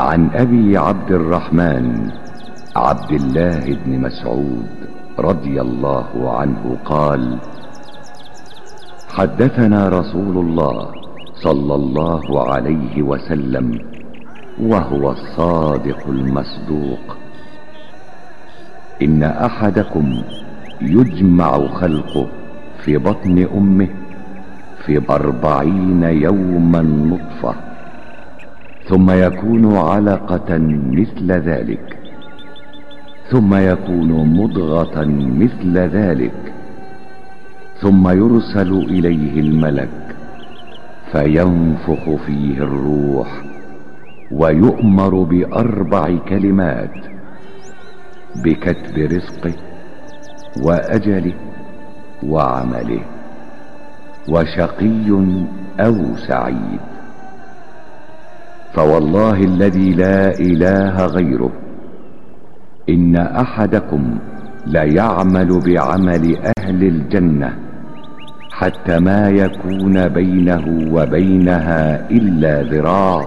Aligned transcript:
عن 0.00 0.30
أبي 0.34 0.76
عبد 0.76 1.10
الرحمن 1.12 2.10
عبد 2.76 3.10
الله 3.12 3.76
بن 3.84 4.00
مسعود 4.00 4.66
رضي 5.18 5.60
الله 5.60 6.38
عنه 6.38 6.76
قال 6.84 7.38
حدثنا 9.08 9.88
رسول 9.88 10.38
الله 10.38 10.90
صلى 11.34 11.74
الله 11.74 12.50
عليه 12.52 13.02
وسلم 13.02 13.78
وهو 14.62 15.10
الصادق 15.10 16.08
المصدوق. 16.08 17.16
إن 19.02 19.22
أحدكم 19.22 20.22
يجمع 20.80 21.66
خلقه 21.66 22.26
في 22.84 22.96
بطن 22.98 23.48
أمه 23.54 23.88
في 24.86 25.02
أربعين 25.10 26.02
يوما 26.02 26.82
نطفة 26.82 27.67
ثم 28.88 29.10
يكون 29.10 29.76
علقة 29.76 30.58
مثل 30.92 31.32
ذلك. 31.32 31.98
ثم 33.30 33.54
يكون 33.54 34.38
مضغة 34.38 35.04
مثل 35.14 35.78
ذلك. 35.78 36.52
ثم 37.80 38.08
يرسل 38.08 38.72
إليه 38.72 39.40
الملك 39.40 39.88
فينفخ 41.12 42.10
فيه 42.26 42.58
الروح 42.58 43.42
ويؤمر 44.32 45.22
بأربع 45.22 46.16
كلمات 46.28 46.94
بكتب 48.44 48.98
رزقه 48.98 49.52
وأجله 50.62 51.34
وعمله 52.22 53.00
وشقي 54.28 55.10
أو 55.80 56.16
سعيد. 56.28 56.97
فوالله 58.74 59.44
الذي 59.44 59.94
لا 59.94 60.30
إله 60.40 61.06
غيره. 61.06 61.52
إن 62.88 63.16
أحدكم 63.16 64.18
ليعمل 64.66 65.60
بعمل 65.66 66.36
أهل 66.58 66.84
الجنة 66.84 67.58
حتى 68.50 68.98
ما 68.98 69.28
يكون 69.28 70.08
بينه 70.08 70.94
وبينها 70.94 72.10
إلا 72.10 72.62
ذراع 72.62 73.26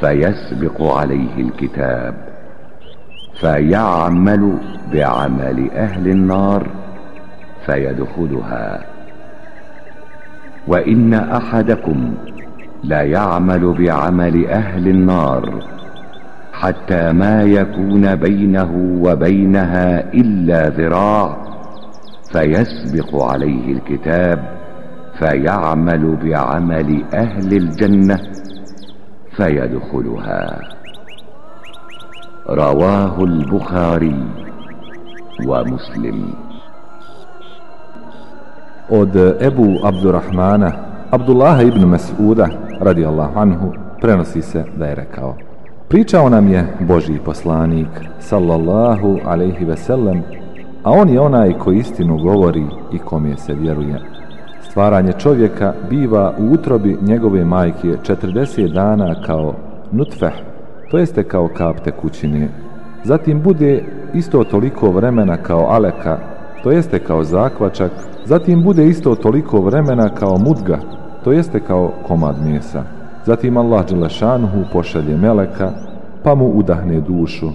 فيسبق 0.00 0.82
عليه 0.82 1.36
الكتاب. 1.38 2.14
فيعمل 3.40 4.58
بعمل 4.92 5.70
أهل 5.70 6.08
النار 6.08 6.66
فيدخلها. 7.66 8.84
وإن 10.68 11.14
أحدكم 11.14 12.14
لا 12.86 13.02
يعمل 13.02 13.72
بعمل 13.72 14.46
أهل 14.46 14.88
النار 14.88 15.62
حتى 16.52 17.12
ما 17.12 17.42
يكون 17.42 18.14
بينه 18.14 18.98
وبينها 19.02 20.12
إلا 20.14 20.68
ذراع 20.68 21.36
فيسبق 22.32 23.22
عليه 23.22 23.72
الكتاب 23.72 24.38
فيعمل 25.18 26.16
بعمل 26.16 27.04
أهل 27.14 27.56
الجنة 27.56 28.18
فيدخلها. 29.36 30.60
رواه 32.48 33.24
البخاري 33.24 34.24
ومسلم. 35.46 36.34
Od 38.88 39.16
Ebu 39.42 39.82
Abdurrahmana 39.82 40.70
Abdullaha 41.10 41.62
ibn 41.66 41.82
Mas'uda 41.90 42.65
radijallahu 42.80 43.38
anhu 43.38 43.72
prenosi 44.00 44.42
se 44.42 44.64
da 44.76 44.86
je 44.86 44.94
rekao 44.94 45.34
Pričao 45.88 46.28
nam 46.28 46.48
je 46.48 46.66
Boži 46.80 47.18
poslanik 47.24 47.88
sallallahu 48.18 49.18
alaihi 49.24 49.64
ve 49.64 49.76
sellem 49.76 50.22
a 50.86 50.90
on 50.90 51.08
je 51.08 51.20
onaj 51.20 51.52
koji 51.58 51.78
istinu 51.78 52.18
govori 52.18 52.66
i 52.92 52.98
kom 52.98 53.26
je 53.26 53.36
se 53.36 53.54
vjeruje. 53.54 54.00
Stvaranje 54.70 55.12
čovjeka 55.12 55.72
biva 55.90 56.34
u 56.38 56.52
utrobi 56.52 56.98
njegove 57.02 57.44
majke 57.44 57.88
40 57.88 58.72
dana 58.72 59.14
kao 59.26 59.54
nutfeh, 59.92 60.32
to 60.90 60.98
jeste 60.98 61.22
kao 61.22 61.48
kap 61.48 61.80
tekućine. 61.80 62.48
Zatim 63.04 63.42
bude 63.42 63.84
isto 64.14 64.44
toliko 64.44 64.90
vremena 64.90 65.36
kao 65.36 65.66
aleka, 65.70 66.18
to 66.62 66.70
jeste 66.70 66.98
kao 66.98 67.24
zakvačak. 67.24 67.90
Zatim 68.24 68.62
bude 68.62 68.86
isto 68.86 69.14
toliko 69.14 69.60
vremena 69.60 70.08
kao 70.08 70.38
mudga, 70.38 70.78
to 71.26 71.32
jeste 71.32 71.60
kao 71.60 71.92
komad 72.06 72.36
mjesa. 72.44 72.82
Zatim 73.24 73.56
Allah 73.56 73.86
Đelešanuhu 73.86 74.64
pošalje 74.72 75.16
meleka, 75.16 75.70
pa 76.22 76.34
mu 76.34 76.46
udahne 76.46 77.00
dušu. 77.00 77.50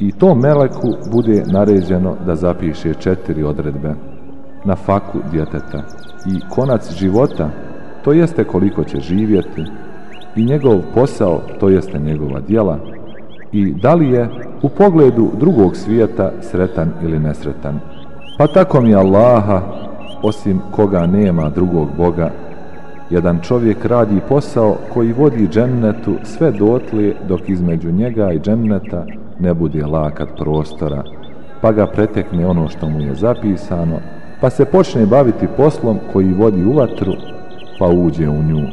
I 0.00 0.12
to 0.12 0.34
meleku 0.34 0.88
bude 1.12 1.44
naređeno 1.46 2.16
da 2.26 2.34
zapiše 2.34 2.94
četiri 2.94 3.42
odredbe 3.42 3.94
na 4.64 4.76
faku 4.76 5.18
djeteta 5.32 5.82
i 6.26 6.40
konac 6.50 6.92
života, 6.92 7.48
to 8.04 8.12
jeste 8.12 8.44
koliko 8.44 8.84
će 8.84 9.00
živjeti, 9.00 9.64
i 10.36 10.44
njegov 10.44 10.80
posao, 10.94 11.40
to 11.60 11.68
jeste 11.68 11.98
njegova 11.98 12.40
djela, 12.40 12.78
i 13.52 13.74
da 13.74 13.94
li 13.94 14.10
je 14.10 14.28
u 14.62 14.68
pogledu 14.68 15.30
drugog 15.40 15.76
svijeta 15.76 16.32
sretan 16.40 16.92
ili 17.02 17.18
nesretan. 17.18 17.80
Pa 18.38 18.46
tako 18.46 18.80
mi 18.80 18.94
Allaha, 18.94 19.62
osim 20.22 20.60
koga 20.70 21.06
nema 21.06 21.48
drugog 21.48 21.88
Boga, 21.96 22.30
jedan 23.10 23.40
čovjek 23.40 23.84
radi 23.84 24.20
posao 24.28 24.76
koji 24.94 25.12
vodi 25.12 25.48
džennetu 25.48 26.14
sve 26.22 26.50
dotle 26.50 27.12
dok 27.28 27.48
između 27.48 27.92
njega 27.92 28.32
i 28.32 28.40
dženneta 28.40 29.04
ne 29.38 29.54
bude 29.54 29.86
lakat 29.86 30.28
prostora, 30.38 31.02
pa 31.60 31.72
ga 31.72 31.86
pretekne 31.86 32.46
ono 32.46 32.68
što 32.68 32.88
mu 32.88 33.00
je 33.00 33.14
zapisano, 33.14 34.00
pa 34.40 34.50
se 34.50 34.64
počne 34.64 35.06
baviti 35.06 35.46
poslom 35.56 35.98
koji 36.12 36.32
vodi 36.32 36.64
u 36.64 36.72
vatru, 36.72 37.12
pa 37.78 37.86
uđe 37.86 38.28
u 38.28 38.42
nju. 38.42 38.66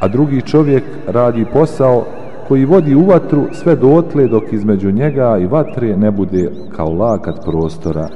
A 0.00 0.08
drugi 0.08 0.42
čovjek 0.42 0.84
radi 1.06 1.46
posao 1.52 2.04
koji 2.48 2.64
vodi 2.64 2.94
u 2.94 3.04
vatru 3.04 3.46
sve 3.52 3.76
dotle 3.76 4.28
dok 4.28 4.52
između 4.52 4.90
njega 4.90 5.38
i 5.38 5.46
vatre 5.46 5.96
ne 5.96 6.10
bude 6.10 6.50
kao 6.76 6.92
lakat 6.92 7.44
prostora, 7.44 8.08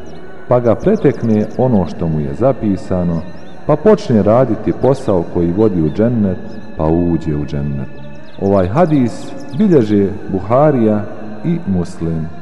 pa 0.49 0.61
ga 0.61 0.75
pretekne 0.75 1.47
ono 1.59 1.87
što 1.87 2.09
mu 2.09 2.21
je 2.21 2.35
zapisano, 2.35 3.21
pa 3.71 3.77
počne 3.77 4.23
raditi 4.23 4.73
posao 4.83 5.25
koji 5.35 5.53
vodi 5.53 5.83
u 5.83 5.91
džennet, 5.91 6.39
pa 6.77 6.85
uđe 6.85 7.37
u 7.37 7.47
džennet. 7.47 7.89
Ovaj 8.41 8.69
hadis 8.69 9.13
bilježe 9.59 10.09
Buharija 10.33 11.05
i 11.45 11.59
Muslim. 11.67 12.40